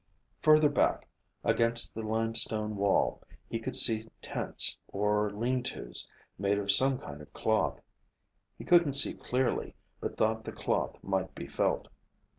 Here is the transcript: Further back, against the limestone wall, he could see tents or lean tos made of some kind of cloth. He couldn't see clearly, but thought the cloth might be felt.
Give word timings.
Further 0.41 0.67
back, 0.71 1.07
against 1.43 1.93
the 1.93 2.01
limestone 2.01 2.75
wall, 2.75 3.21
he 3.47 3.59
could 3.59 3.75
see 3.75 4.07
tents 4.19 4.75
or 4.87 5.29
lean 5.29 5.61
tos 5.61 6.07
made 6.39 6.57
of 6.57 6.71
some 6.71 6.97
kind 6.97 7.21
of 7.21 7.31
cloth. 7.33 7.79
He 8.57 8.65
couldn't 8.65 8.93
see 8.95 9.13
clearly, 9.13 9.75
but 9.99 10.17
thought 10.17 10.43
the 10.43 10.53
cloth 10.53 10.97
might 11.03 11.35
be 11.35 11.45
felt. 11.45 11.87